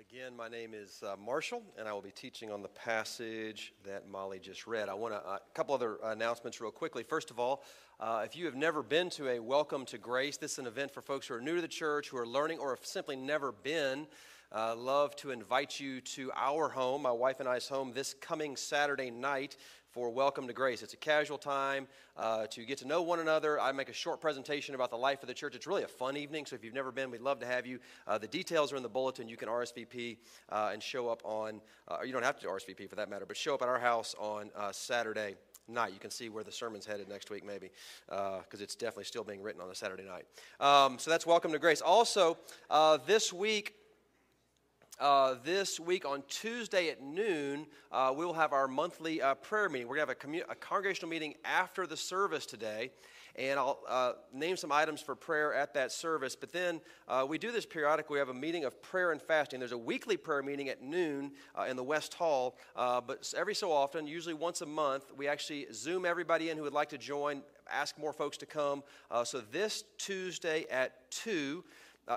[0.00, 4.08] again, my name is uh, Marshall, and I will be teaching on the passage that
[4.08, 4.88] Molly just read.
[4.88, 7.02] I want uh, a couple other announcements real quickly.
[7.02, 7.62] First of all,
[7.98, 10.90] uh, if you have never been to a Welcome to Grace, this is an event
[10.90, 13.52] for folks who are new to the church, who are learning, or have simply never
[13.52, 14.06] been.
[14.52, 18.56] Uh, love to invite you to our home, my wife and I's home, this coming
[18.56, 19.56] Saturday night
[19.92, 20.82] for Welcome to Grace.
[20.82, 23.58] It's a casual time uh, to get to know one another.
[23.58, 25.56] I make a short presentation about the life of the church.
[25.56, 27.80] It's really a fun evening, so if you've never been, we'd love to have you.
[28.06, 29.28] Uh, the details are in the bulletin.
[29.28, 30.18] You can RSVP
[30.50, 33.36] uh, and show up on, uh, you don't have to RSVP for that matter, but
[33.36, 35.34] show up at our house on uh, Saturday
[35.66, 35.92] night.
[35.92, 37.70] You can see where the sermon's headed next week, maybe,
[38.06, 40.24] because uh, it's definitely still being written on a Saturday night.
[40.60, 41.80] Um, so that's Welcome to Grace.
[41.80, 42.38] Also,
[43.06, 43.74] this week,
[45.00, 49.68] uh, this week on Tuesday at noon, uh, we will have our monthly uh, prayer
[49.68, 49.88] meeting.
[49.88, 52.90] We're going to have a, a, congregational meeting after the service today,
[53.34, 56.36] and I'll uh, name some items for prayer at that service.
[56.36, 58.14] But then uh, we do this periodically.
[58.14, 59.58] We have a meeting of prayer and fasting.
[59.58, 63.72] There's a weekly prayer meeting at noon uh, in the West Hall, but every so
[63.72, 67.42] often, usually once a month, we actually Zoom everybody in who would like to join,
[67.70, 68.82] ask more folks to come.
[69.24, 71.64] so this Tuesday at 2,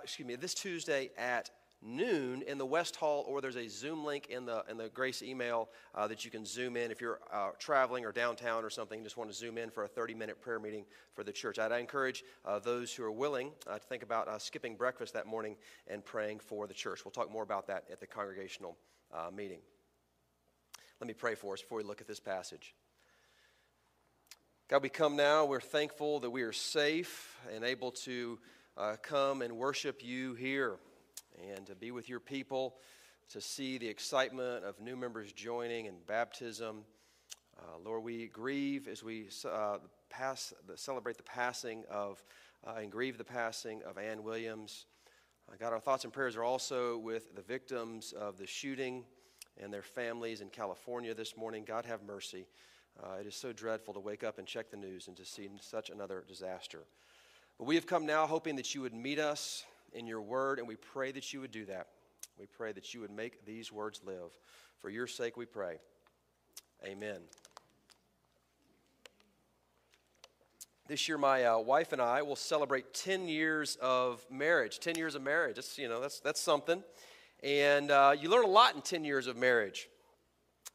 [0.03, 1.49] excuse me, this Tuesday at
[1.85, 5.21] noon in the West Hall, or there's a Zoom link in the, in the Grace
[5.21, 9.03] email uh, that you can zoom in if you're uh, traveling or downtown or something,
[9.03, 11.59] just want to zoom in for a 30 minute prayer meeting for the church.
[11.59, 15.25] I'd encourage uh, those who are willing uh, to think about uh, skipping breakfast that
[15.25, 15.55] morning
[15.87, 17.03] and praying for the church.
[17.03, 18.77] We'll talk more about that at the congregational
[19.13, 19.59] uh, meeting.
[20.99, 22.73] Let me pray for us before we look at this passage.
[24.69, 25.45] God, we come now.
[25.45, 28.39] We're thankful that we are safe and able to
[29.03, 30.77] come and worship you here
[31.55, 32.75] and to be with your people,
[33.29, 36.83] to see the excitement of new members joining and baptism.
[37.57, 39.77] Uh, Lord, we grieve as we uh,
[40.09, 42.23] pass, celebrate the passing of
[42.65, 44.85] uh, and grieve the passing of Ann Williams.
[45.49, 49.03] Uh, God, our thoughts and prayers are also with the victims of the shooting
[49.61, 51.63] and their families in California this morning.
[51.65, 52.47] God, have mercy.
[53.01, 55.49] Uh, it is so dreadful to wake up and check the news and to see
[55.59, 56.83] such another disaster.
[57.57, 60.67] But we have come now hoping that you would meet us in your word, and
[60.67, 61.87] we pray that you would do that.
[62.39, 64.37] We pray that you would make these words live.
[64.79, 65.77] For your sake, we pray.
[66.85, 67.19] Amen.
[70.87, 74.79] This year, my uh, wife and I will celebrate 10 years of marriage.
[74.79, 75.55] 10 years of marriage.
[75.55, 76.83] That's, you know, that's, that's something.
[77.41, 79.87] And uh, you learn a lot in 10 years of marriage.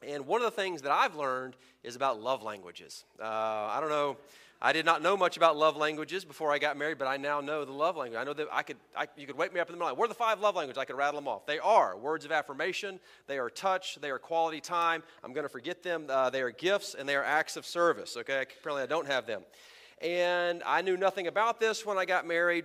[0.07, 3.05] And one of the things that I've learned is about love languages.
[3.21, 4.17] Uh, I don't know
[4.61, 7.41] I did not know much about love languages before I got married, but I now
[7.41, 8.19] know the love language.
[8.19, 9.95] I know that I could, I, you could wake me up in the middle.
[9.95, 10.79] What are the five love languages?
[10.79, 11.47] I could rattle them off.
[11.47, 12.99] They are words of affirmation,
[13.29, 15.05] they are touch, they are quality time.
[15.23, 16.07] I'm going to forget them.
[16.09, 18.17] Uh, they are gifts, and they are acts of service.
[18.17, 19.43] Okay, apparently I don't have them.
[20.03, 22.65] And I knew nothing about this when I got married.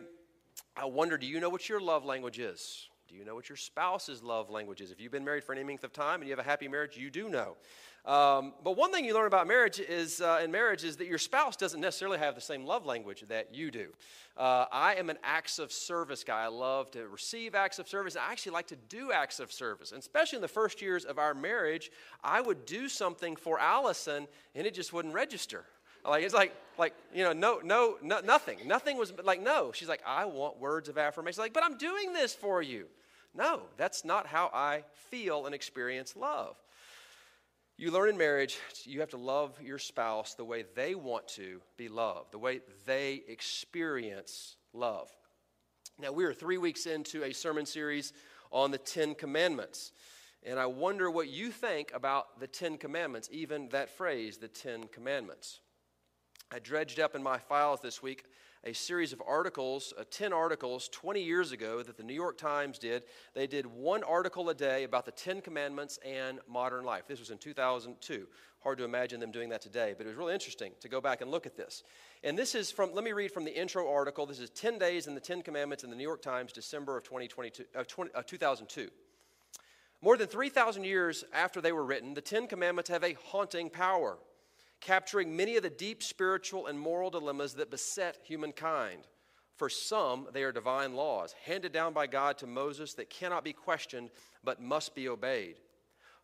[0.76, 2.90] I wonder, do you know what your love language is?
[3.08, 4.90] Do you know what your spouse's love language is?
[4.90, 6.98] If you've been married for any length of time and you have a happy marriage,
[6.98, 7.58] you do know.
[8.06, 11.18] Um, but one thing you learn about marriage is uh, in marriage is that your
[11.18, 13.94] spouse doesn't necessarily have the same love language that you do.
[14.36, 16.44] Uh, I am an acts of service guy.
[16.44, 18.18] I love to receive acts of service.
[18.18, 21.18] I actually like to do acts of service, and especially in the first years of
[21.18, 21.92] our marriage,
[22.22, 25.64] I would do something for Allison, and it just wouldn't register.
[26.06, 29.72] Like it's like like you know no no no nothing nothing was like no.
[29.74, 31.42] She's like I want words of affirmation.
[31.42, 32.88] Like but I'm doing this for you.
[33.34, 36.58] No, that's not how I feel and experience love.
[37.76, 41.60] You learn in marriage, you have to love your spouse the way they want to
[41.76, 45.10] be loved, the way they experience love.
[46.00, 48.14] Now, we are three weeks into a sermon series
[48.52, 49.92] on the Ten Commandments.
[50.44, 54.84] And I wonder what you think about the Ten Commandments, even that phrase, the Ten
[54.86, 55.60] Commandments.
[56.52, 58.26] I dredged up in my files this week
[58.64, 62.80] a series of articles, uh, 10 articles, 20 years ago that the New York Times
[62.80, 63.04] did.
[63.34, 67.04] They did one article a day about the Ten Commandments and modern life.
[67.08, 68.28] This was in 2002.
[68.64, 71.20] Hard to imagine them doing that today, but it was really interesting to go back
[71.20, 71.84] and look at this.
[72.24, 74.26] And this is from, let me read from the intro article.
[74.26, 77.04] This is 10 Days in the Ten Commandments in the New York Times, December of
[77.04, 78.90] 2022, uh, 20, uh, 2002.
[80.02, 84.18] More than 3,000 years after they were written, the Ten Commandments have a haunting power
[84.84, 89.08] capturing many of the deep spiritual and moral dilemmas that beset humankind.
[89.56, 93.54] For some, they are divine laws, handed down by God to Moses that cannot be
[93.54, 94.10] questioned
[94.44, 95.56] but must be obeyed.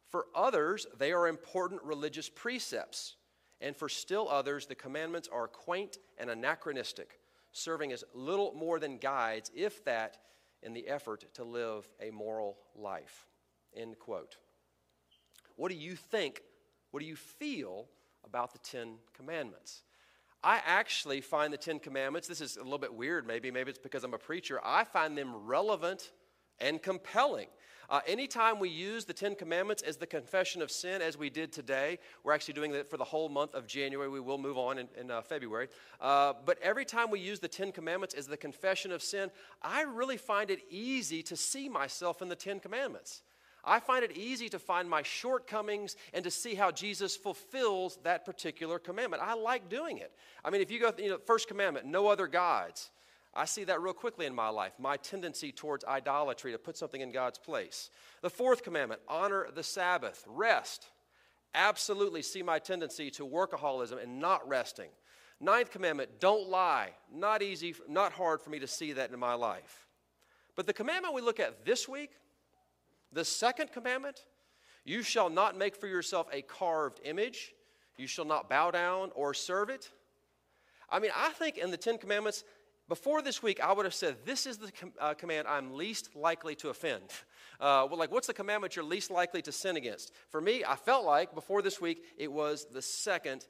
[0.09, 3.15] For others, they are important religious precepts.
[3.61, 7.19] And for still others, the commandments are quaint and anachronistic,
[7.53, 10.17] serving as little more than guides, if that,
[10.63, 13.25] in the effort to live a moral life.
[13.75, 14.35] End quote.
[15.55, 16.41] What do you think?
[16.91, 17.87] What do you feel
[18.29, 19.81] about the Ten Commandments.
[20.43, 23.79] I actually find the Ten Commandments, this is a little bit weird maybe, maybe it's
[23.79, 26.11] because I'm a preacher, I find them relevant
[26.59, 27.47] and compelling.
[27.89, 31.51] Uh, anytime we use the Ten Commandments as the confession of sin, as we did
[31.51, 34.07] today, we're actually doing that for the whole month of January.
[34.07, 35.69] We will move on in, in uh, February.
[35.99, 39.31] Uh, but every time we use the Ten Commandments as the confession of sin,
[39.63, 43.23] I really find it easy to see myself in the Ten Commandments.
[43.63, 48.25] I find it easy to find my shortcomings and to see how Jesus fulfills that
[48.25, 49.21] particular commandment.
[49.23, 50.11] I like doing it.
[50.43, 52.91] I mean, if you go, you know, first commandment, no other gods.
[53.33, 56.99] I see that real quickly in my life, my tendency towards idolatry to put something
[56.99, 57.91] in God's place.
[58.21, 60.87] The fourth commandment, honor the Sabbath, rest.
[61.53, 64.89] Absolutely see my tendency to workaholism and not resting.
[65.39, 66.89] Ninth commandment, don't lie.
[67.13, 69.87] Not easy, not hard for me to see that in my life.
[70.55, 72.11] But the commandment we look at this week,
[73.11, 74.25] the second commandment,
[74.85, 77.53] you shall not make for yourself a carved image,
[77.97, 79.89] you shall not bow down or serve it.
[80.89, 82.43] I mean, I think in the Ten Commandments,
[82.87, 86.15] before this week, I would have said, This is the com- uh, command I'm least
[86.15, 87.03] likely to offend.
[87.61, 90.13] Uh, well, like, what's the commandment you're least likely to sin against?
[90.29, 93.45] For me, I felt like before this week, it was the second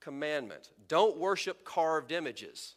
[0.00, 2.76] commandment don't worship carved images.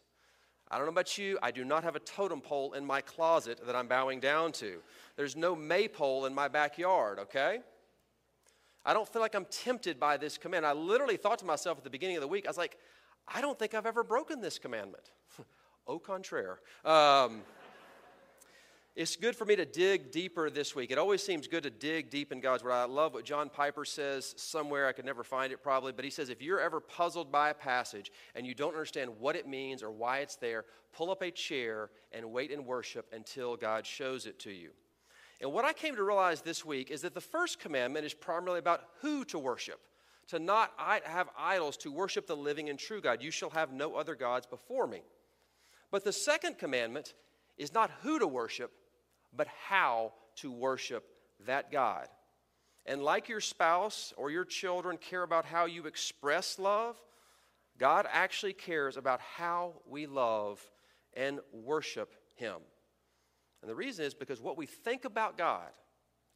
[0.73, 3.59] I don't know about you, I do not have a totem pole in my closet
[3.67, 4.79] that I'm bowing down to.
[5.15, 7.59] There's no maypole in my backyard, okay?
[8.83, 10.65] I don't feel like I'm tempted by this command.
[10.65, 12.79] I literally thought to myself at the beginning of the week, I was like,
[13.27, 15.11] I don't think I've ever broken this commandment.
[15.87, 16.57] Au contraire.
[16.83, 17.43] Um,
[18.95, 20.91] it's good for me to dig deeper this week.
[20.91, 22.73] It always seems good to dig deep in God's Word.
[22.73, 24.87] I love what John Piper says somewhere.
[24.87, 27.55] I could never find it probably, but he says if you're ever puzzled by a
[27.55, 31.31] passage and you don't understand what it means or why it's there, pull up a
[31.31, 34.69] chair and wait in worship until God shows it to you.
[35.41, 38.59] And what I came to realize this week is that the first commandment is primarily
[38.59, 39.79] about who to worship.
[40.27, 43.21] To not have idols, to worship the living and true God.
[43.21, 45.01] You shall have no other gods before me.
[45.91, 47.13] But the second commandment
[47.57, 48.71] is not who to worship,
[49.35, 51.05] but how to worship
[51.45, 52.07] that God.
[52.85, 56.97] And like your spouse or your children care about how you express love,
[57.77, 60.61] God actually cares about how we love
[61.15, 62.57] and worship Him.
[63.61, 65.69] And the reason is because what we think about God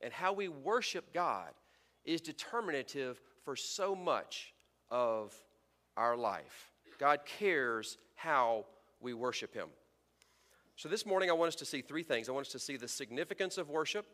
[0.01, 1.49] and how we worship God
[2.05, 4.53] is determinative for so much
[4.89, 5.33] of
[5.97, 6.71] our life.
[6.97, 8.65] God cares how
[9.01, 9.67] we worship Him.
[10.77, 12.29] So, this morning, I want us to see three things.
[12.29, 14.06] I want us to see the significance of worship,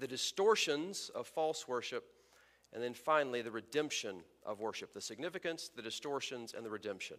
[0.00, 2.04] the distortions of false worship,
[2.72, 4.94] and then finally, the redemption of worship.
[4.94, 7.18] The significance, the distortions, and the redemption.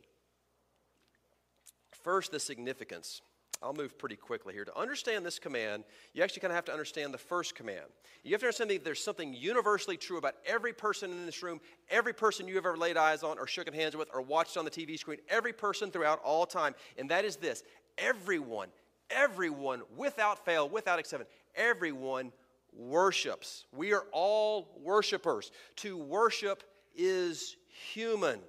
[1.92, 3.22] First, the significance.
[3.62, 4.64] I'll move pretty quickly here.
[4.64, 7.86] To understand this command, you actually kind of have to understand the first command.
[8.24, 11.60] You have to understand that there's something universally true about every person in this room,
[11.90, 14.72] every person you've ever laid eyes on or shaken hands with or watched on the
[14.72, 16.74] TV screen, every person throughout all time.
[16.98, 17.64] And that is this
[18.00, 18.70] everyone,
[19.10, 22.32] everyone, without fail, without exception, everyone
[22.74, 23.66] worships.
[23.76, 25.52] We are all worshipers.
[25.78, 26.64] To worship
[26.96, 27.56] is
[27.94, 28.40] human.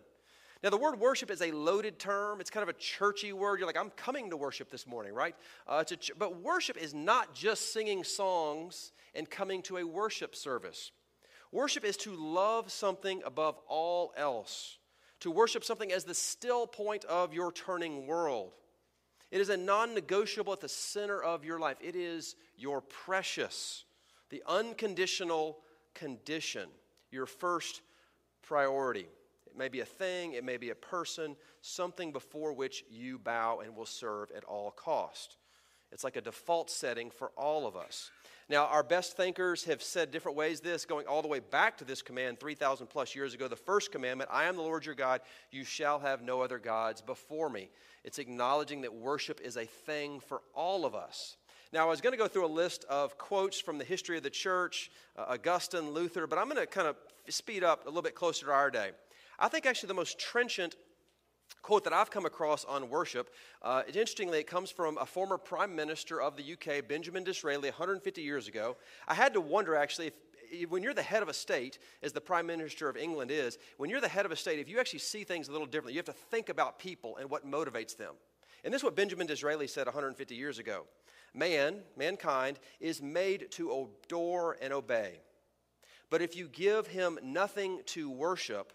[0.62, 2.40] Now, the word worship is a loaded term.
[2.40, 3.58] It's kind of a churchy word.
[3.58, 5.34] You're like, I'm coming to worship this morning, right?
[5.66, 10.92] Uh, ch- but worship is not just singing songs and coming to a worship service.
[11.50, 14.76] Worship is to love something above all else,
[15.20, 18.52] to worship something as the still point of your turning world.
[19.30, 21.76] It is a non negotiable at the center of your life.
[21.80, 23.84] It is your precious,
[24.28, 25.58] the unconditional
[25.94, 26.68] condition,
[27.10, 27.82] your first
[28.42, 29.06] priority.
[29.46, 33.60] It may be a thing, it may be a person, something before which you bow
[33.60, 35.36] and will serve at all cost.
[35.92, 38.10] It's like a default setting for all of us.
[38.50, 41.84] Now, our best thinkers have said different ways this, going all the way back to
[41.84, 43.46] this command 3,000 plus years ago.
[43.46, 45.20] The first commandment I am the Lord your God,
[45.52, 47.70] you shall have no other gods before me.
[48.02, 51.36] It's acknowledging that worship is a thing for all of us.
[51.72, 54.24] Now, I was going to go through a list of quotes from the history of
[54.24, 56.96] the church, uh, Augustine, Luther, but I'm going to kind of
[57.28, 58.90] speed up a little bit closer to our day.
[59.38, 60.74] I think actually the most trenchant
[61.62, 63.30] quote that I've come across on worship,
[63.62, 68.22] uh, interestingly, it comes from a former prime minister of the UK, Benjamin Disraeli, 150
[68.22, 68.76] years ago.
[69.06, 70.14] I had to wonder actually if
[70.68, 73.88] when you're the head of a state, as the prime minister of England is, when
[73.88, 75.98] you're the head of a state, if you actually see things a little differently, you
[75.98, 78.14] have to think about people and what motivates them.
[78.64, 80.86] And this is what Benjamin Disraeli said 150 years ago
[81.32, 85.20] Man, mankind, is made to adore and obey.
[86.10, 88.72] But if you give him nothing to worship,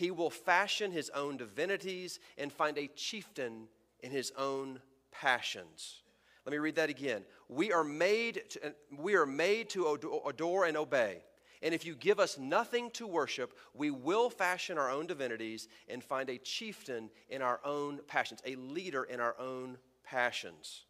[0.00, 3.68] he will fashion his own divinities and find a chieftain
[4.00, 4.80] in his own
[5.12, 6.00] passions.
[6.46, 7.22] Let me read that again.
[7.50, 11.22] We are made to, uh, we are made to adore and obey.
[11.60, 16.02] And if you give us nothing to worship, we will fashion our own divinities and
[16.02, 20.84] find a chieftain in our own passions, a leader in our own passions.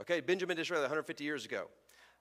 [0.00, 1.68] Okay, Benjamin Disraeli, 150 years ago.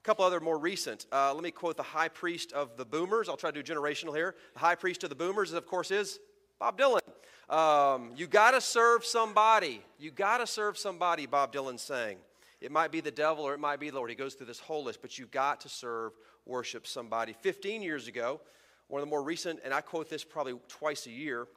[0.01, 1.05] A couple other more recent.
[1.12, 3.29] Uh, let me quote the high priest of the boomers.
[3.29, 4.34] I'll try to do generational here.
[4.53, 6.20] The high priest of the boomers, of course, is
[6.58, 7.01] Bob Dylan.
[7.48, 9.84] Um, you got to serve somebody.
[10.00, 12.17] You got to serve somebody, Bob Dylan saying.
[12.62, 14.10] It might be the devil or it might be the Lord.
[14.10, 16.13] He goes through this whole list, but you've got to serve,
[16.48, 17.36] worship somebody.
[17.39, 18.41] 15 years ago,
[18.88, 21.48] one of the more recent, and I quote this probably twice a year.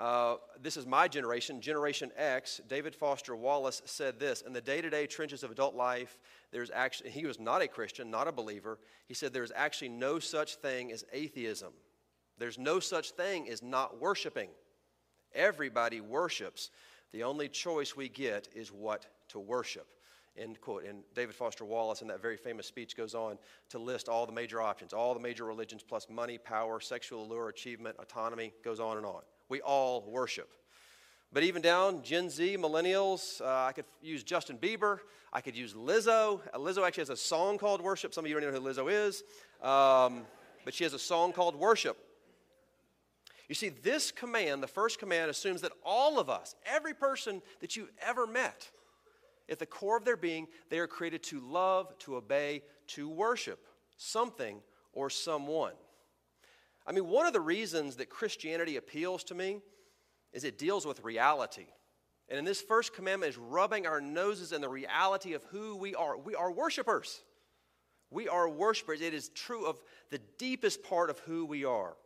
[0.00, 2.62] Uh, this is my generation, Generation X.
[2.66, 6.18] David Foster Wallace said this In the day to day trenches of adult life,
[6.52, 8.78] there's actually, he was not a Christian, not a believer.
[9.08, 11.74] He said there's actually no such thing as atheism.
[12.38, 14.48] There's no such thing as not worshiping.
[15.34, 16.70] Everybody worships.
[17.12, 19.86] The only choice we get is what to worship.
[20.34, 20.86] End quote.
[20.86, 23.36] And David Foster Wallace, in that very famous speech, goes on
[23.68, 27.50] to list all the major options, all the major religions, plus money, power, sexual allure,
[27.50, 29.20] achievement, autonomy, goes on and on.
[29.50, 30.48] We all worship.
[31.32, 35.00] But even down Gen Z, millennials, uh, I could use Justin Bieber.
[35.32, 36.40] I could use Lizzo.
[36.54, 38.14] Uh, Lizzo actually has a song called Worship.
[38.14, 39.22] Some of you don't know who Lizzo is.
[39.60, 40.22] Um,
[40.64, 41.98] but she has a song called Worship.
[43.48, 47.76] You see, this command, the first command, assumes that all of us, every person that
[47.76, 48.70] you've ever met,
[49.48, 53.66] at the core of their being, they are created to love, to obey, to worship
[53.96, 54.60] something
[54.92, 55.72] or someone.
[56.90, 59.60] I mean, one of the reasons that Christianity appeals to me
[60.32, 61.66] is it deals with reality.
[62.28, 65.94] And in this first commandment is rubbing our noses in the reality of who we
[65.94, 66.18] are.
[66.18, 67.22] We are worshipers.
[68.10, 69.02] We are worshipers.
[69.02, 69.80] It is true of
[70.10, 71.96] the deepest part of who we are.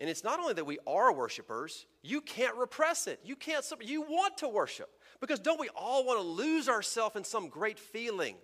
[0.00, 3.20] And it's not only that we are worshipers, you can't repress it.
[3.22, 4.90] You can't, you want to worship.
[5.20, 8.34] Because don't we all want to lose ourselves in some great feeling?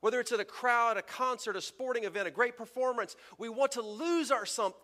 [0.00, 3.72] Whether it's at a crowd, a concert, a sporting event, a great performance, we want
[3.72, 4.74] to lose ourselves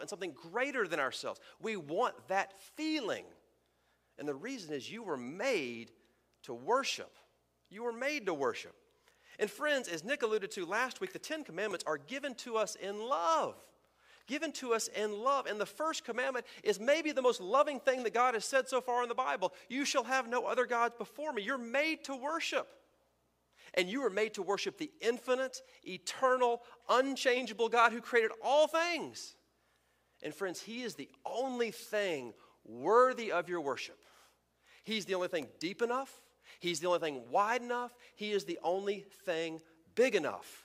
[0.00, 1.40] in something greater than ourselves.
[1.60, 3.24] We want that feeling.
[4.18, 5.92] And the reason is you were made
[6.44, 7.16] to worship.
[7.70, 8.74] You were made to worship.
[9.38, 12.74] And friends, as Nick alluded to last week, the Ten Commandments are given to us
[12.74, 13.54] in love
[14.26, 15.46] given to us in love.
[15.46, 18.80] And the first commandment is maybe the most loving thing that God has said so
[18.80, 19.52] far in the Bible.
[19.68, 21.42] You shall have no other gods before me.
[21.42, 22.68] You're made to worship.
[23.76, 29.36] And you are made to worship the infinite, eternal, unchangeable God who created all things.
[30.22, 32.32] And friends, He is the only thing
[32.64, 33.98] worthy of your worship.
[34.84, 36.22] He's the only thing deep enough.
[36.60, 37.92] He's the only thing wide enough.
[38.14, 39.60] He is the only thing
[39.94, 40.64] big enough.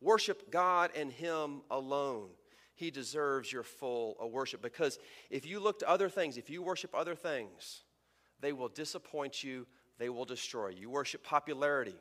[0.00, 2.30] Worship God and Him alone
[2.80, 4.62] he deserves your full uh, worship.
[4.62, 7.82] Because if you look to other things, if you worship other things,
[8.40, 9.66] they will disappoint you,
[9.98, 10.80] they will destroy you.
[10.80, 11.94] You worship popularity,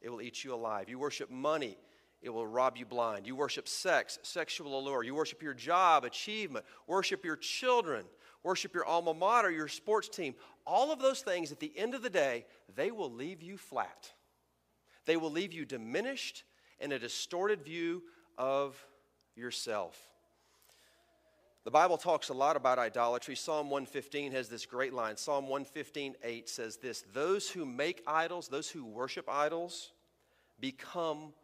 [0.00, 0.88] it will eat you alive.
[0.88, 1.76] You worship money,
[2.20, 3.26] it will rob you blind.
[3.26, 5.02] You worship sex, sexual allure.
[5.02, 8.04] You worship your job, achievement, worship your children,
[8.42, 10.34] worship your alma mater, your sports team.
[10.66, 14.12] All of those things, at the end of the day, they will leave you flat.
[15.06, 16.44] They will leave you diminished
[16.80, 18.02] and a distorted view
[18.36, 18.76] of
[19.34, 19.96] yourself.
[21.68, 23.36] The Bible talks a lot about idolatry.
[23.36, 25.18] Psalm 115 has this great line.
[25.18, 29.90] Psalm 115, 8 says this Those who make idols, those who worship idols,
[30.58, 31.34] become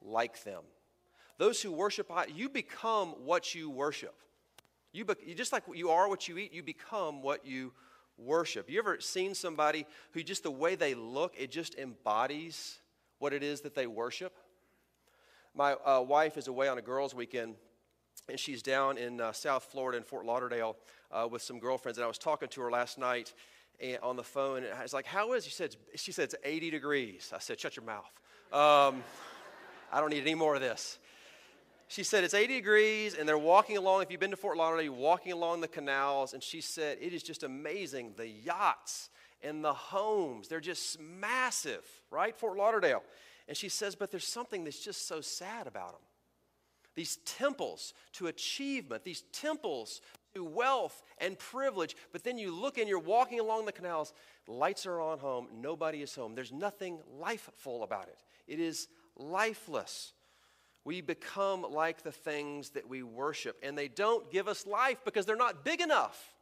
[0.00, 0.62] like them.
[1.38, 4.14] Those who worship, you become what you worship.
[4.92, 7.72] You, be, just like you are what you eat, you become what you
[8.16, 8.70] worship.
[8.70, 12.78] You ever seen somebody who just the way they look, it just embodies
[13.18, 14.36] what it is that they worship?
[15.52, 17.56] My uh, wife is away on a girls' weekend
[18.28, 20.76] and she's down in uh, South Florida in Fort Lauderdale
[21.12, 21.98] uh, with some girlfriends.
[21.98, 23.32] And I was talking to her last night
[23.80, 26.34] and, on the phone, and I was like, "How is?" She said, "She said it's
[26.44, 28.10] 80 degrees." I said, "Shut your mouth.
[28.52, 29.02] Um,
[29.92, 30.98] I don't need any more of this."
[31.88, 34.02] She said it's 80 degrees, and they're walking along.
[34.02, 37.12] If you've been to Fort Lauderdale, you're walking along the canals, and she said it
[37.12, 38.14] is just amazing.
[38.16, 39.10] The yachts
[39.42, 42.34] and the homes, they're just massive, right?
[42.34, 43.02] Fort Lauderdale.
[43.46, 46.00] And she says, but there's something that's just so sad about them
[46.94, 50.00] these temples to achievement, these temples
[50.34, 51.96] to wealth and privilege.
[52.12, 54.12] But then you look and you're walking along the canals,
[54.46, 56.34] lights are on home, nobody is home.
[56.34, 60.12] There's nothing lifeful about it, it is lifeless.
[60.86, 65.24] We become like the things that we worship, and they don't give us life because
[65.24, 66.34] they're not big enough.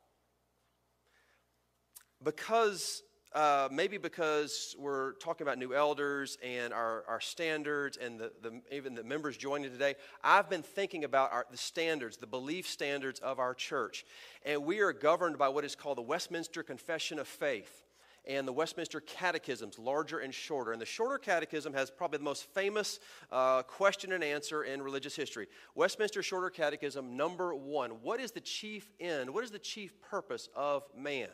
[2.21, 3.05] Because
[3.35, 8.61] uh, maybe because we're talking about new elders and our, our standards and the, the,
[8.71, 13.21] even the members joining today, I've been thinking about our, the standards, the belief standards
[13.21, 14.05] of our church.
[14.45, 17.85] And we are governed by what is called the Westminster Confession of Faith
[18.27, 20.73] and the Westminster Catechisms, larger and shorter.
[20.73, 25.17] And the shorter catechism has probably the most famous uh, question and answer in religious
[25.17, 25.49] history.
[25.75, 29.31] Westminster Shorter Catechism, number one What is the chief end?
[29.31, 31.29] What is the chief purpose of man?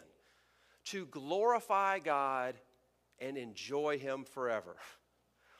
[0.90, 2.54] To glorify God
[3.18, 4.76] and enjoy Him forever.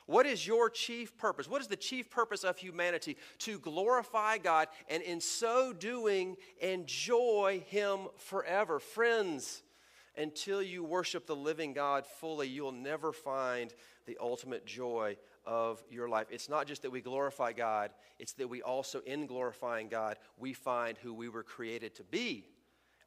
[0.05, 1.47] What is your chief purpose?
[1.47, 3.15] What is the chief purpose of humanity?
[3.39, 8.79] To glorify God and in so doing, enjoy Him forever.
[8.79, 9.61] Friends,
[10.17, 13.71] until you worship the living God fully, you'll never find
[14.07, 16.27] the ultimate joy of your life.
[16.31, 20.53] It's not just that we glorify God, it's that we also, in glorifying God, we
[20.53, 22.45] find who we were created to be.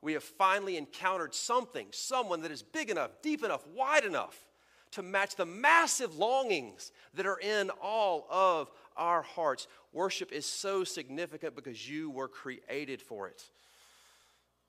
[0.02, 4.44] We have finally encountered something, someone that is big enough, deep enough, wide enough
[4.90, 9.68] to match the massive longings that are in all of our hearts.
[9.92, 13.44] Worship is so significant because you were created for it.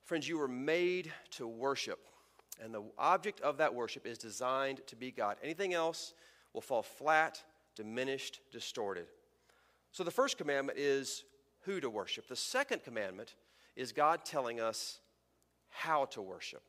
[0.05, 1.99] Friends, you were made to worship,
[2.61, 5.37] and the object of that worship is designed to be God.
[5.43, 6.13] Anything else
[6.53, 7.41] will fall flat,
[7.75, 9.07] diminished, distorted.
[9.91, 11.23] So the first commandment is
[11.61, 12.27] who to worship.
[12.27, 13.35] The second commandment
[13.75, 14.99] is God telling us
[15.73, 16.63] how to worship.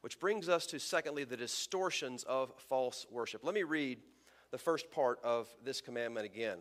[0.00, 3.44] Which brings us to, secondly, the distortions of false worship.
[3.44, 3.98] Let me read
[4.50, 6.58] the first part of this commandment again.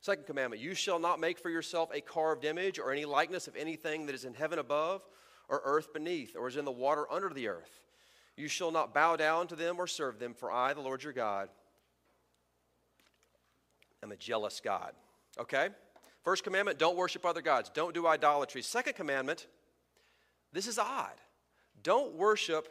[0.00, 3.56] Second commandment You shall not make for yourself a carved image or any likeness of
[3.56, 5.02] anything that is in heaven above,
[5.48, 7.80] or earth beneath, or is in the water under the earth.
[8.36, 11.12] You shall not bow down to them or serve them, for I, the Lord your
[11.12, 11.48] God,
[14.02, 14.92] am a jealous God.
[15.38, 15.68] Okay?
[16.22, 18.62] First commandment don't worship other gods, don't do idolatry.
[18.62, 19.46] Second commandment
[20.56, 21.20] this is odd.
[21.82, 22.68] Don't worship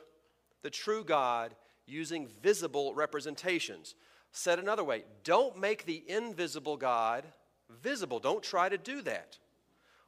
[0.62, 3.96] the true God using visible representations.
[4.32, 7.26] Said another way, don't make the invisible God
[7.70, 8.20] visible.
[8.20, 9.38] Don't try to do that.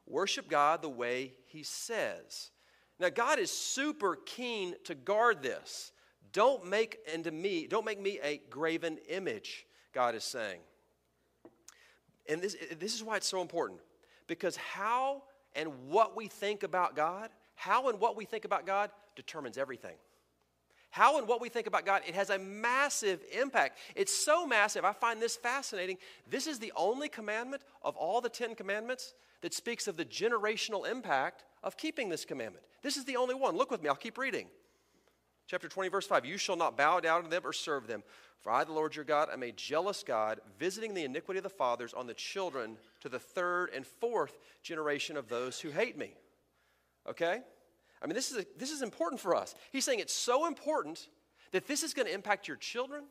[0.05, 2.51] Worship God the way He says.
[2.99, 5.91] Now, God is super keen to guard this.
[6.33, 10.59] Don't make into me, don't make me a graven image, God is saying.
[12.27, 13.79] And this, this is why it's so important.
[14.27, 15.23] Because how
[15.55, 19.95] and what we think about God how and what we think about God determines everything.
[20.91, 23.79] How and what we think about God, it has a massive impact.
[23.95, 24.85] It's so massive.
[24.85, 25.97] I find this fascinating.
[26.29, 30.89] This is the only commandment of all the Ten Commandments that speaks of the generational
[30.89, 32.63] impact of keeping this commandment.
[32.83, 33.57] This is the only one.
[33.57, 34.47] Look with me, I'll keep reading.
[35.47, 38.03] Chapter 20, verse 5 You shall not bow down to them or serve them.
[38.39, 41.49] For I, the Lord your God, am a jealous God, visiting the iniquity of the
[41.49, 46.13] fathers on the children to the third and fourth generation of those who hate me.
[47.09, 47.41] Okay?
[48.01, 49.55] I mean, this is, a, this is important for us.
[49.71, 51.07] He's saying it's so important
[51.51, 53.05] that this is going to impact your children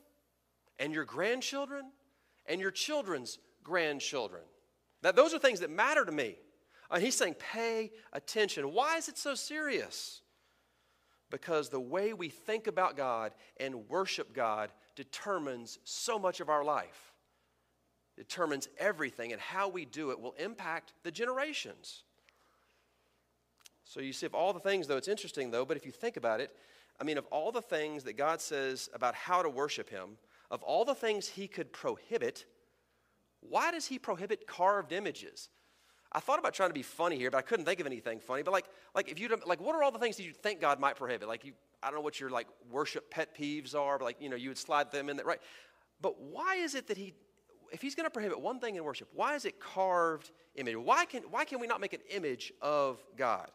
[0.79, 1.91] and your grandchildren
[2.45, 4.43] and your children's grandchildren.
[5.01, 6.35] That those are things that matter to me.
[6.89, 8.73] And he's saying, pay attention.
[8.73, 10.21] Why is it so serious?
[11.29, 16.63] Because the way we think about God and worship God determines so much of our
[16.63, 17.13] life,
[18.15, 22.03] determines everything, and how we do it will impact the generations.
[23.87, 26.17] So you see, of all the things, though, it's interesting, though, but if you think
[26.17, 26.51] about it,
[26.99, 30.17] I mean, of all the things that God says about how to worship Him,
[30.51, 32.45] of all the things He could prohibit,
[33.39, 35.49] why does He prohibit carved images?
[36.11, 38.41] I thought about trying to be funny here, but I couldn't think of anything funny.
[38.43, 40.79] But like, like if you like, what are all the things that you think God
[40.79, 41.27] might prohibit?
[41.27, 44.29] Like, you, I don't know what your like worship pet peeves are, but like, you
[44.29, 45.41] know, you would slide them in there, right?
[46.01, 47.13] But why is it that He,
[47.71, 50.75] if He's going to prohibit one thing in worship, why is it carved image?
[50.75, 53.49] Why can why can we not make an image of God?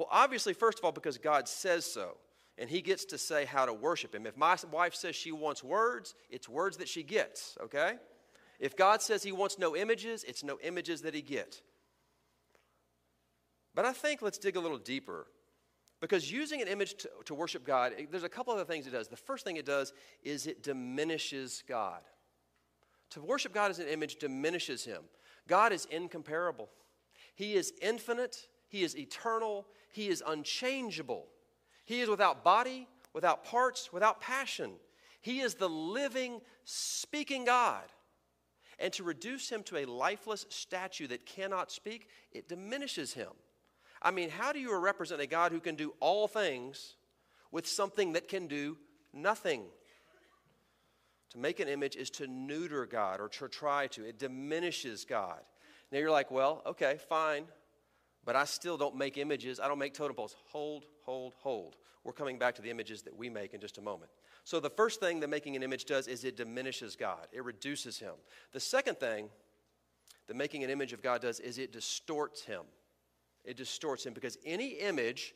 [0.00, 2.16] Well, obviously, first of all, because God says so,
[2.56, 4.24] and He gets to say how to worship Him.
[4.24, 7.96] If my wife says she wants words, it's words that she gets, okay?
[8.58, 11.60] If God says He wants no images, it's no images that He gets.
[13.74, 15.26] But I think let's dig a little deeper.
[16.00, 19.08] Because using an image to, to worship God, there's a couple other things it does.
[19.08, 22.00] The first thing it does is it diminishes God.
[23.10, 25.02] To worship God as an image diminishes Him.
[25.46, 26.70] God is incomparable,
[27.34, 31.26] He is infinite, He is eternal, he is unchangeable.
[31.84, 34.70] He is without body, without parts, without passion.
[35.20, 37.82] He is the living, speaking God.
[38.78, 43.30] And to reduce him to a lifeless statue that cannot speak, it diminishes him.
[44.00, 46.94] I mean, how do you represent a God who can do all things
[47.50, 48.78] with something that can do
[49.12, 49.64] nothing?
[51.30, 55.40] To make an image is to neuter God or to try to, it diminishes God.
[55.90, 57.46] Now you're like, well, okay, fine
[58.24, 59.60] but I still don't make images.
[59.60, 60.36] I don't make totem poles.
[60.46, 61.76] Hold, hold, hold.
[62.04, 64.10] We're coming back to the images that we make in just a moment.
[64.44, 67.98] So, the first thing that making an image does is it diminishes God, it reduces
[67.98, 68.14] Him.
[68.52, 69.28] The second thing
[70.26, 72.62] that making an image of God does is it distorts Him.
[73.44, 75.34] It distorts Him because any image,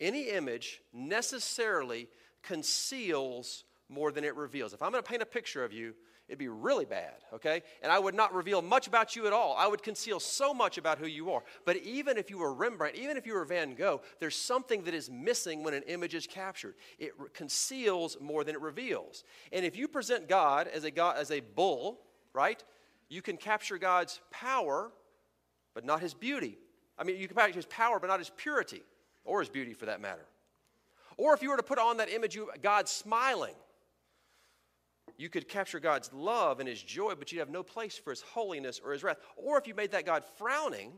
[0.00, 2.08] any image necessarily
[2.42, 4.72] conceals more than it reveals.
[4.72, 5.94] If I'm going to paint a picture of you,
[6.32, 7.62] it'd be really bad, okay?
[7.82, 9.54] And I would not reveal much about you at all.
[9.58, 11.42] I would conceal so much about who you are.
[11.66, 14.94] But even if you were Rembrandt, even if you were Van Gogh, there's something that
[14.94, 16.74] is missing when an image is captured.
[16.98, 19.24] It conceals more than it reveals.
[19.52, 22.00] And if you present God as a God as a bull,
[22.32, 22.64] right?
[23.10, 24.90] You can capture God's power,
[25.74, 26.56] but not his beauty.
[26.98, 28.80] I mean, you can capture his power, but not his purity,
[29.26, 30.24] or his beauty for that matter.
[31.18, 33.54] Or if you were to put on that image of God smiling,
[35.22, 38.22] you could capture God's love and his joy, but you'd have no place for his
[38.22, 39.18] holiness or his wrath.
[39.36, 40.94] Or if you made that God frowning,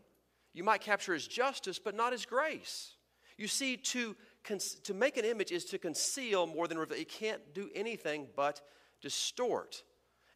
[0.54, 2.94] you might capture his justice, but not his grace.
[3.36, 4.16] You see, to,
[4.84, 6.98] to make an image is to conceal more than reveal.
[6.98, 8.62] It can't do anything but
[9.02, 9.82] distort.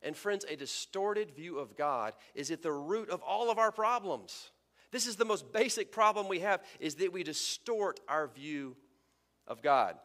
[0.03, 3.73] And friends, a distorted view of God is at the root of all of our
[3.73, 4.51] problems.
[4.91, 8.77] This is the most basic problem we have is that we distort our view
[9.47, 9.97] of God.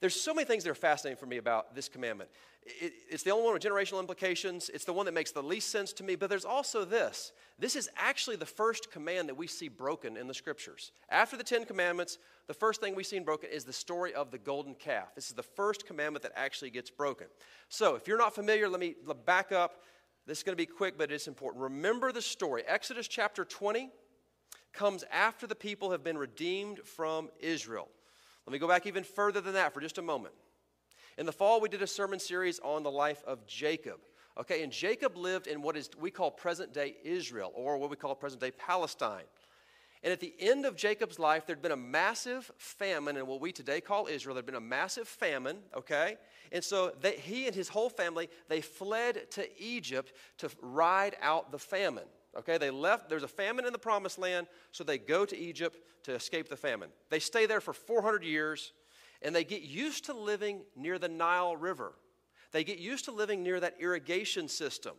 [0.00, 2.30] There's so many things that are fascinating for me about this commandment.
[2.62, 4.70] It, it's the only one with generational implications.
[4.72, 6.14] It's the one that makes the least sense to me.
[6.14, 7.32] But there's also this.
[7.58, 10.92] This is actually the first command that we see broken in the scriptures.
[11.08, 14.38] After the Ten Commandments, the first thing we see broken is the story of the
[14.38, 15.14] golden calf.
[15.16, 17.26] This is the first commandment that actually gets broken.
[17.68, 18.94] So if you're not familiar, let me
[19.26, 19.82] back up.
[20.26, 21.62] This is going to be quick, but it's important.
[21.62, 22.62] Remember the story.
[22.68, 23.90] Exodus chapter 20
[24.72, 27.88] comes after the people have been redeemed from Israel.
[28.48, 30.32] Let me go back even further than that for just a moment.
[31.18, 33.98] In the fall, we did a sermon series on the life of Jacob.
[34.40, 37.96] Okay, and Jacob lived in what is we call present day Israel, or what we
[37.96, 39.24] call present day Palestine.
[40.02, 43.52] And at the end of Jacob's life, there'd been a massive famine in what we
[43.52, 44.34] today call Israel.
[44.34, 46.16] There'd been a massive famine, okay?
[46.50, 51.52] And so they, he and his whole family, they fled to Egypt to ride out
[51.52, 52.08] the famine.
[52.38, 55.78] Okay, they left, there's a famine in the promised land, so they go to Egypt
[56.04, 56.90] to escape the famine.
[57.10, 58.72] They stay there for 400 years,
[59.22, 61.94] and they get used to living near the Nile River.
[62.52, 64.94] They get used to living near that irrigation system.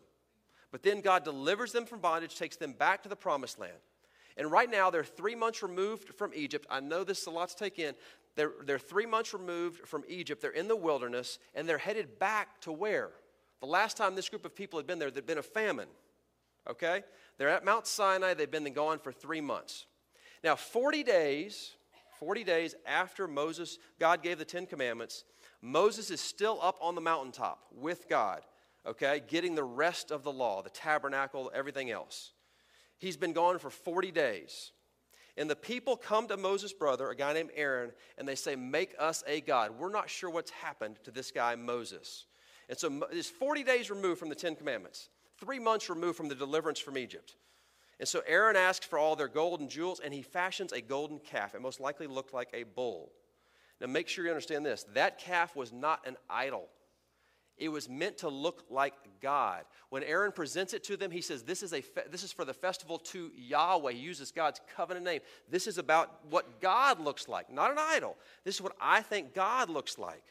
[0.71, 3.73] But then God delivers them from bondage, takes them back to the promised land.
[4.37, 6.67] And right now, they're three months removed from Egypt.
[6.69, 7.95] I know this is a lot to take in.
[8.35, 10.41] They're, they're three months removed from Egypt.
[10.41, 13.11] They're in the wilderness, and they're headed back to where?
[13.61, 15.87] The last time this group of people had been there, there'd been a famine.
[16.69, 17.03] Okay?
[17.39, 18.35] They're at Mount Sinai.
[18.35, 19.87] They've been gone for three months.
[20.43, 21.71] Now, 40 days,
[22.19, 25.23] 40 days after Moses, God gave the Ten Commandments,
[25.61, 28.41] Moses is still up on the mountaintop with God,
[28.85, 32.33] okay, getting the rest of the law, the tabernacle, everything else.
[32.97, 34.71] He's been gone for 40 days.
[35.37, 38.93] And the people come to Moses' brother, a guy named Aaron, and they say, Make
[38.99, 39.71] us a God.
[39.79, 42.25] We're not sure what's happened to this guy, Moses.
[42.67, 45.07] And so it's 40 days removed from the Ten Commandments
[45.39, 47.35] three months removed from the deliverance from Egypt.
[47.99, 51.19] And so Aaron asks for all their gold and jewels, and he fashions a golden
[51.19, 51.53] calf.
[51.53, 53.11] It most likely looked like a bull.
[53.81, 56.67] Now, make sure you understand this that calf was not an idol,
[57.57, 59.65] it was meant to look like God.
[59.89, 62.45] When Aaron presents it to them, he says, This is, a fe- this is for
[62.45, 63.91] the festival to Yahweh.
[63.93, 65.19] He uses God's covenant name.
[65.49, 68.15] This is about what God looks like, not an idol.
[68.45, 70.23] This is what I think God looks like.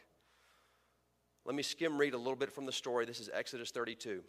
[1.45, 3.05] Let me skim read a little bit from the story.
[3.05, 4.23] This is Exodus 32.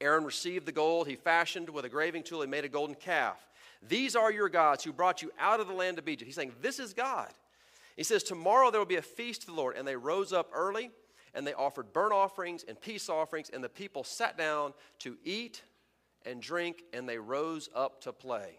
[0.00, 1.06] Aaron received the gold.
[1.06, 3.48] He fashioned with a graving tool, he made a golden calf.
[3.86, 6.26] These are your gods who brought you out of the land of Egypt.
[6.26, 7.30] He's saying, This is God.
[7.96, 9.76] He says, Tomorrow there will be a feast to the Lord.
[9.76, 10.90] And they rose up early
[11.34, 13.50] and they offered burnt offerings and peace offerings.
[13.52, 15.62] And the people sat down to eat
[16.24, 18.58] and drink and they rose up to play.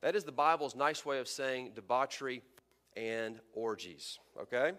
[0.00, 2.42] That is the Bible's nice way of saying debauchery
[2.96, 4.72] and orgies, okay?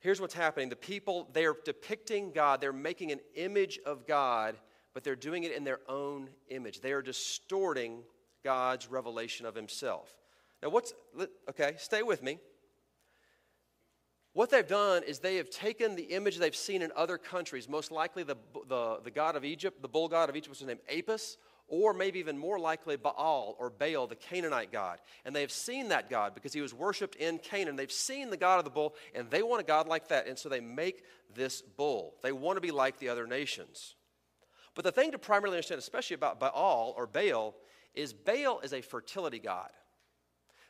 [0.00, 4.56] Here's what's happening the people, they're depicting God, they're making an image of God,
[4.92, 6.80] but they're doing it in their own image.
[6.80, 8.02] They are distorting
[8.42, 10.16] God's revelation of Himself.
[10.62, 10.92] Now, what's,
[11.48, 12.38] okay, stay with me.
[14.32, 17.90] What they've done is they have taken the image they've seen in other countries, most
[17.90, 18.36] likely the,
[18.68, 21.36] the, the god of Egypt, the bull god of Egypt was named Apis,
[21.70, 24.98] or maybe even more likely Baal or Baal, the Canaanite god.
[25.24, 27.76] And they've seen that God because he was worshiped in Canaan.
[27.76, 30.26] They've seen the God of the bull, and they want a God like that.
[30.26, 31.04] And so they make
[31.34, 32.16] this bull.
[32.22, 33.94] They want to be like the other nations.
[34.74, 37.54] But the thing to primarily understand, especially about Baal or Baal,
[37.94, 39.70] is Baal is a fertility god.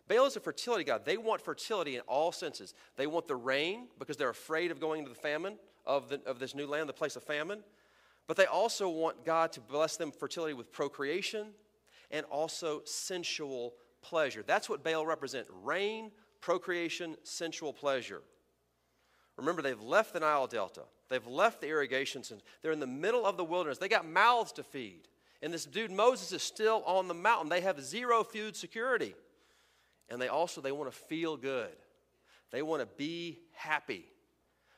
[0.08, 1.04] Baal is a fertility god.
[1.04, 2.74] They want fertility in all senses.
[2.96, 6.38] They want the rain because they're afraid of going into the famine of, the, of
[6.38, 7.62] this new land, the place of famine.
[8.30, 11.48] But they also want God to bless them fertility with procreation
[12.12, 14.44] and also sensual pleasure.
[14.46, 18.22] That's what Baal represents rain, procreation, sensual pleasure.
[19.36, 23.26] Remember, they've left the Nile Delta, they've left the irrigation centers, they're in the middle
[23.26, 25.08] of the wilderness, they got mouths to feed.
[25.42, 27.48] And this dude Moses is still on the mountain.
[27.48, 29.16] They have zero food security.
[30.08, 31.74] And they also they want to feel good.
[32.52, 34.04] They want to be happy.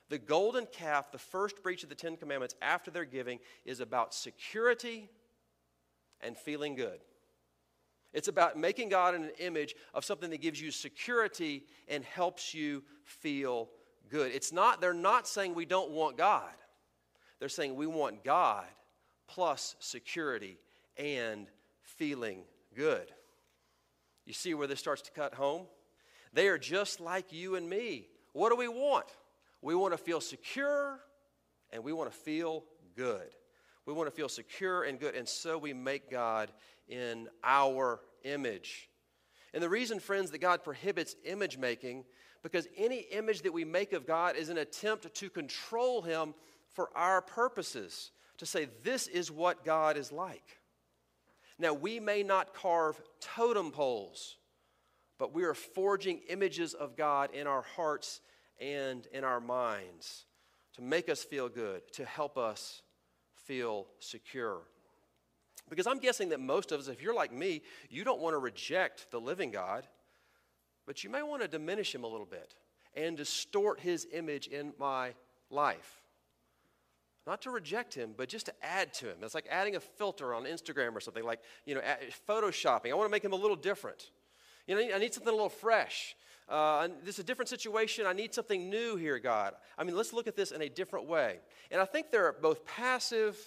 [0.09, 4.13] The golden calf, the first breach of the Ten Commandments after their giving, is about
[4.13, 5.09] security
[6.21, 6.99] and feeling good.
[8.13, 12.83] It's about making God an image of something that gives you security and helps you
[13.03, 13.69] feel
[14.09, 14.31] good.
[14.33, 16.53] It's not, they're not saying we don't want God.
[17.39, 18.65] They're saying we want God
[19.27, 20.59] plus security
[20.95, 21.47] and
[21.81, 22.43] feeling
[22.75, 23.07] good.
[24.25, 25.65] You see where this starts to cut home?
[26.33, 28.07] They are just like you and me.
[28.33, 29.05] What do we want?
[29.63, 30.99] We want to feel secure
[31.71, 33.29] and we want to feel good.
[33.85, 36.51] We want to feel secure and good, and so we make God
[36.87, 38.89] in our image.
[39.53, 42.05] And the reason, friends, that God prohibits image making,
[42.43, 46.33] because any image that we make of God is an attempt to control Him
[46.69, 50.59] for our purposes, to say, this is what God is like.
[51.59, 54.37] Now, we may not carve totem poles,
[55.17, 58.21] but we are forging images of God in our hearts
[58.59, 60.25] and in our minds
[60.75, 62.81] to make us feel good, to help us
[63.35, 64.61] feel secure.
[65.69, 68.39] Because I'm guessing that most of us, if you're like me, you don't want to
[68.39, 69.87] reject the living God,
[70.85, 72.53] but you may want to diminish him a little bit
[72.95, 75.13] and distort his image in my
[75.49, 76.01] life.
[77.25, 79.17] Not to reject him, but just to add to him.
[79.21, 81.81] It's like adding a filter on Instagram or something, like, you know,
[82.27, 82.91] photoshopping.
[82.91, 84.11] I want to make him a little different.
[84.67, 86.15] You know, I need something a little fresh.
[86.49, 88.05] Uh, this is a different situation.
[88.05, 89.53] I need something new here, God.
[89.77, 91.39] I mean, let's look at this in a different way.
[91.71, 93.37] And I think there are both passive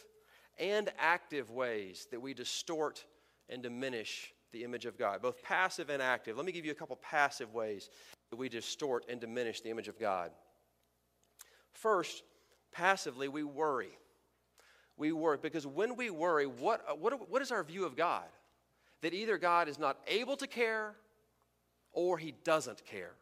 [0.58, 3.04] and active ways that we distort
[3.48, 6.36] and diminish the image of God, both passive and active.
[6.36, 7.90] Let me give you a couple passive ways
[8.30, 10.30] that we distort and diminish the image of God.
[11.72, 12.22] First,
[12.72, 13.90] passively, we worry.
[14.96, 18.24] We worry because when we worry, what, what, what is our view of God?
[19.02, 20.94] That either God is not able to care
[21.96, 23.14] or he doesn't care.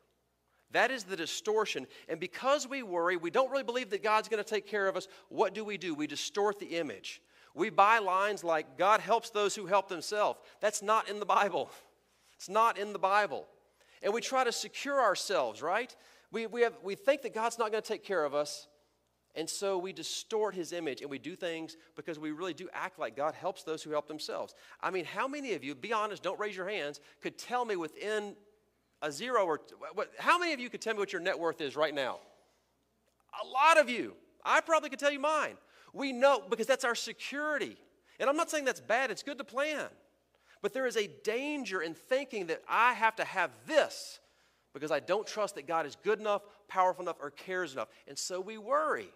[0.73, 1.87] That is the distortion.
[2.09, 4.97] And because we worry, we don't really believe that God's going to take care of
[4.97, 5.07] us.
[5.29, 5.95] What do we do?
[5.95, 7.23] We distort the image.
[7.55, 10.41] We buy lines like, God helps those who help themselves.
[10.61, 11.71] That's not in the Bible.
[12.37, 13.47] It's not in the Bible.
[14.03, 15.95] And we try to secure ourselves, right?
[16.33, 18.67] We, we, have, we think that God's not going to take care of us.
[19.37, 22.99] And so we distort his image and we do things because we really do act
[22.99, 24.55] like God helps those who help themselves.
[24.81, 27.77] I mean, how many of you, be honest, don't raise your hands, could tell me
[27.77, 28.35] within
[29.05, 29.61] a zero or
[29.93, 32.19] what, how many of you could tell me what your net worth is right now?
[33.43, 34.15] A lot of you.
[34.45, 35.57] I probably could tell you mine.
[35.93, 37.77] We know because that's our security.
[38.19, 39.87] And I'm not saying that's bad, it's good to plan.
[40.63, 44.21] But there is a danger in thinking that I have to have this
[44.73, 47.89] because I don't trust that God is good enough, powerful enough, or cares enough.
[48.09, 49.09] And so we worry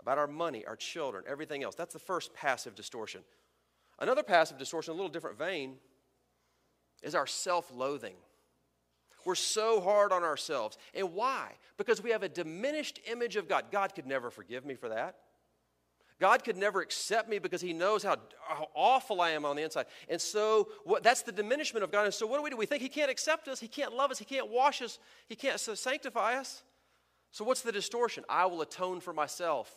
[0.00, 1.74] about our money, our children, everything else.
[1.74, 3.20] That's the first passive distortion.
[3.98, 5.76] Another passive distortion, a little different vein,
[7.02, 8.16] is our self loathing.
[9.28, 10.78] We're so hard on ourselves.
[10.94, 11.52] And why?
[11.76, 13.66] Because we have a diminished image of God.
[13.70, 15.16] God could never forgive me for that.
[16.18, 19.60] God could never accept me because He knows how, how awful I am on the
[19.60, 19.84] inside.
[20.08, 22.06] And so what, that's the diminishment of God.
[22.06, 22.56] And so what do we do?
[22.56, 25.36] We think He can't accept us, He can't love us, He can't wash us, He
[25.36, 26.62] can't sanctify us.
[27.30, 28.24] So what's the distortion?
[28.30, 29.70] I will atone for myself.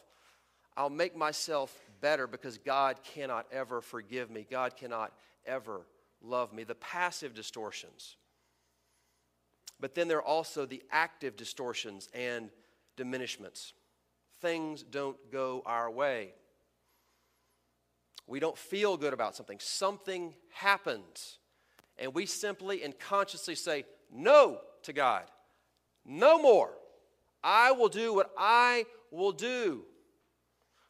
[0.78, 4.48] I'll make myself better because God cannot ever forgive me.
[4.50, 5.12] God cannot
[5.46, 5.82] ever
[6.22, 6.64] love me.
[6.64, 8.16] The passive distortions.
[9.80, 12.50] But then there are also the active distortions and
[12.98, 13.74] diminishments.
[14.40, 16.34] Things don't go our way.
[18.28, 19.58] We don't feel good about something.
[19.60, 21.40] Something happens.
[21.98, 25.24] And we simply and consciously say no to God.
[26.06, 26.72] No more.
[27.44, 29.84] I will do what I will do.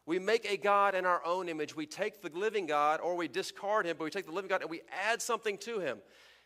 [0.06, 1.76] We make a God in our own image.
[1.76, 4.62] We take the living God or we discard him, but we take the living God
[4.62, 6.00] and we add something to him.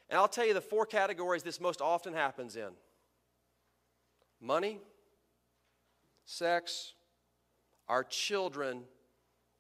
[0.09, 2.69] And I'll tell you the four categories this most often happens in
[4.39, 4.79] money,
[6.25, 6.93] sex,
[7.87, 8.83] our children,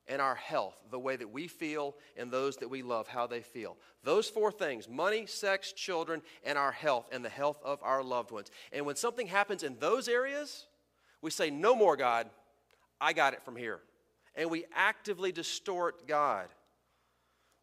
[0.07, 3.41] and our health, the way that we feel and those that we love, how they
[3.41, 3.75] feel.
[4.03, 8.31] Those four things money, sex, children, and our health, and the health of our loved
[8.31, 8.51] ones.
[8.71, 10.67] And when something happens in those areas,
[11.21, 12.29] we say, No more, God.
[13.01, 13.79] I got it from here.
[14.35, 16.47] And we actively distort God.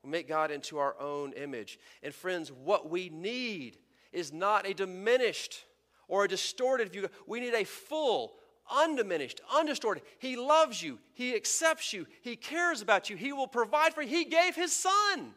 [0.03, 1.79] We make God into our own image.
[2.03, 3.79] And friends, what we need
[4.13, 5.65] is not a diminished
[6.09, 7.09] or a distorted view.
[7.27, 8.35] We need a full,
[8.71, 10.03] undiminished, undistorted.
[10.19, 10.99] He loves you.
[11.15, 12.07] He accepts you.
[12.23, 13.17] He cares about you.
[13.17, 14.09] He will provide for you.
[14.09, 15.35] He gave His Son.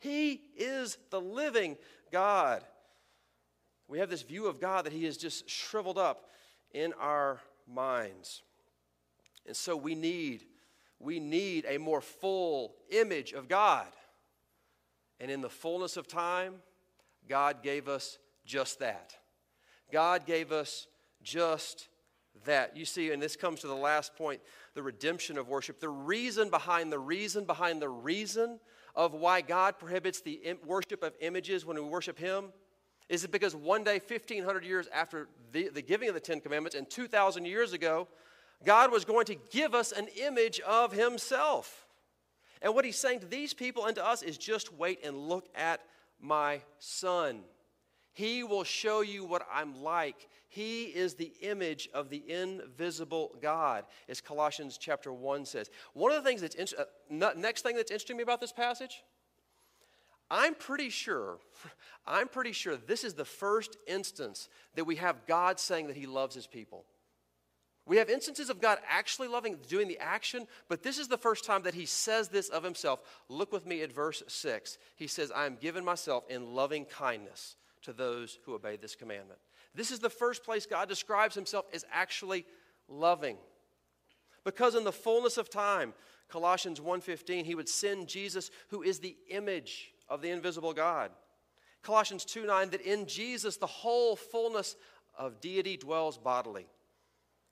[0.00, 1.76] He is the living
[2.10, 2.64] God.
[3.86, 6.30] We have this view of God that He has just shriveled up
[6.72, 8.42] in our minds.
[9.46, 10.44] And so we need
[11.00, 13.86] we need a more full image of God.
[15.20, 16.54] And in the fullness of time,
[17.28, 19.14] God gave us just that.
[19.92, 20.86] God gave us
[21.22, 21.88] just
[22.44, 22.76] that.
[22.76, 24.40] You see, and this comes to the last point
[24.74, 25.80] the redemption of worship.
[25.80, 28.60] The reason behind the reason behind the reason
[28.94, 32.52] of why God prohibits the worship of images when we worship Him
[33.08, 36.76] is it because one day, 1,500 years after the, the giving of the Ten Commandments
[36.76, 38.06] and 2,000 years ago,
[38.64, 41.86] God was going to give us an image of Himself.
[42.60, 45.48] And what He's saying to these people and to us is just wait and look
[45.54, 45.80] at
[46.20, 47.40] my Son.
[48.12, 50.28] He will show you what I'm like.
[50.48, 55.70] He is the image of the invisible God, as Colossians chapter 1 says.
[55.92, 56.84] One of the things that's, uh,
[57.36, 59.04] next thing that's interesting me about this passage
[60.30, 61.38] I'm pretty sure,
[62.06, 66.06] I'm pretty sure this is the first instance that we have God saying that He
[66.06, 66.84] loves His people.
[67.88, 71.46] We have instances of God actually loving, doing the action, but this is the first
[71.46, 73.00] time that He says this of Himself.
[73.30, 74.76] Look with me at verse 6.
[74.94, 79.40] He says, I am given myself in loving kindness to those who obey this commandment.
[79.74, 82.44] This is the first place God describes Himself as actually
[82.88, 83.38] loving.
[84.44, 85.94] Because in the fullness of time,
[86.28, 91.10] Colossians 1:15, he would send Jesus who is the image of the invisible God.
[91.82, 94.76] Colossians 2 9, that in Jesus the whole fullness
[95.16, 96.66] of deity dwells bodily.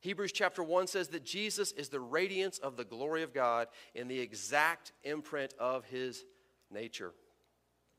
[0.01, 4.09] Hebrews chapter 1 says that Jesus is the radiance of the glory of God in
[4.09, 6.25] the exact imprint of his
[6.71, 7.13] nature.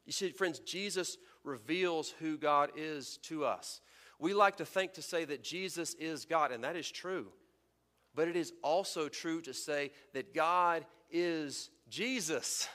[0.06, 3.82] You see, friends, Jesus reveals who God is to us.
[4.20, 7.28] We like to think to say that Jesus is God, and that is true.
[8.16, 12.68] But it is also true to say that God is Jesus.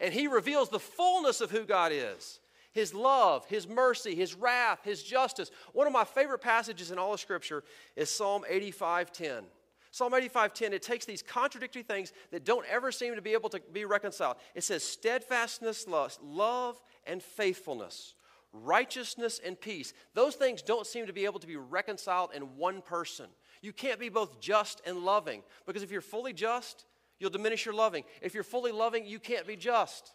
[0.00, 2.40] And he reveals the fullness of who God is
[2.74, 5.50] his love, his mercy, his wrath, his justice.
[5.72, 7.64] One of my favorite passages in all of Scripture
[7.96, 9.44] is Psalm 85:10.
[9.90, 13.60] Psalm 85:10 it takes these contradictory things that don't ever seem to be able to
[13.72, 14.36] be reconciled.
[14.54, 18.14] It says steadfastness, love, and faithfulness,
[18.52, 19.94] righteousness and peace.
[20.12, 23.26] Those things don't seem to be able to be reconciled in one person.
[23.62, 26.84] You can't be both just and loving because if you're fully just,
[27.18, 28.04] You'll diminish your loving.
[28.20, 30.12] If you're fully loving, you can't be just.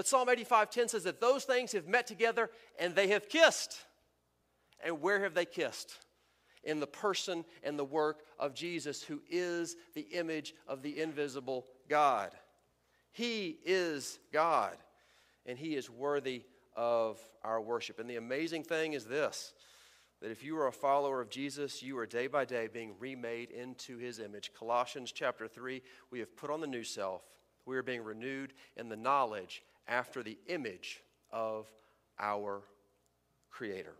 [0.00, 3.84] But Psalm 85:10 says that those things have met together and they have kissed.
[4.82, 5.94] And where have they kissed?
[6.64, 11.66] In the person and the work of Jesus, who is the image of the invisible
[11.86, 12.32] God.
[13.12, 14.78] He is God,
[15.44, 17.98] and He is worthy of our worship.
[17.98, 19.52] And the amazing thing is this
[20.22, 23.50] that if you are a follower of Jesus, you are day by day being remade
[23.50, 24.50] into his image.
[24.58, 27.20] Colossians chapter 3, we have put on the new self.
[27.66, 31.70] We are being renewed in the knowledge after the image of
[32.18, 32.62] our
[33.50, 33.94] Creator.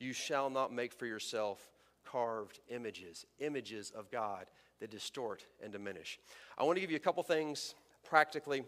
[0.00, 1.70] You shall not make for yourself
[2.04, 4.46] carved images, images of God
[4.80, 6.18] that distort and diminish.
[6.56, 7.74] I want to give you a couple things
[8.04, 8.64] practically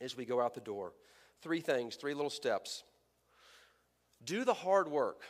[0.00, 0.92] as we go out the door.
[1.42, 2.82] Three things, three little steps.
[4.24, 5.22] Do the hard work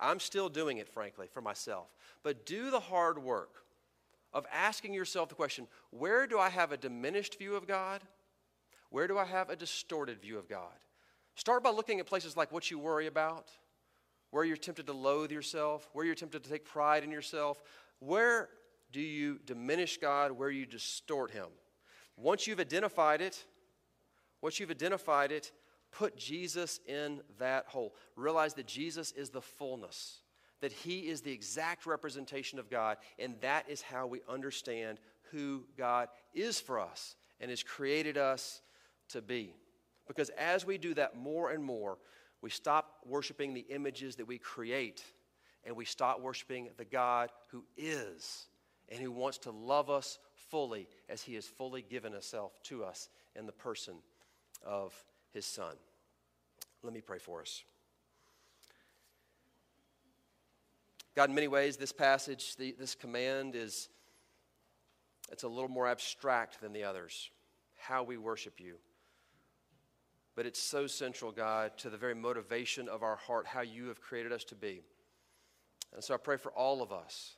[0.00, 1.88] I'm still doing it, frankly, for myself.
[2.22, 3.64] But do the hard work
[4.32, 8.00] of asking yourself the question where do I have a diminished view of God?
[8.90, 10.74] Where do I have a distorted view of God?
[11.34, 13.50] Start by looking at places like what you worry about,
[14.30, 17.62] where you're tempted to loathe yourself, where you're tempted to take pride in yourself.
[18.00, 18.48] Where
[18.92, 20.32] do you diminish God?
[20.32, 21.46] Where you distort Him?
[22.16, 23.44] Once you've identified it,
[24.42, 25.52] once you've identified it,
[25.90, 27.94] Put Jesus in that hole.
[28.16, 30.20] Realize that Jesus is the fullness,
[30.60, 35.00] that he is the exact representation of God, and that is how we understand
[35.32, 38.62] who God is for us and has created us
[39.12, 39.54] to be.
[40.06, 41.98] Because as we do that more and more,
[42.42, 45.04] we stop worshiping the images that we create
[45.64, 48.46] and we stop worshiping the God who is
[48.88, 50.18] and who wants to love us
[50.50, 53.94] fully as he has fully given himself to us in the person
[54.66, 54.94] of
[55.32, 55.74] his son.
[56.82, 57.62] Let me pray for us.
[61.14, 63.88] God, in many ways, this passage, the, this command is
[65.30, 67.30] it's a little more abstract than the others,
[67.78, 68.76] how we worship you.
[70.40, 74.00] But it's so central, God, to the very motivation of our heart, how you have
[74.00, 74.80] created us to be.
[75.92, 77.34] And so I pray for all of us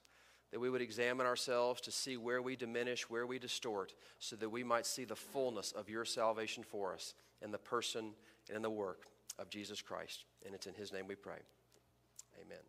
[0.52, 4.48] that we would examine ourselves to see where we diminish, where we distort, so that
[4.48, 8.12] we might see the fullness of your salvation for us in the person
[8.46, 10.24] and in the work of Jesus Christ.
[10.46, 11.40] And it's in his name we pray.
[12.40, 12.62] Amen.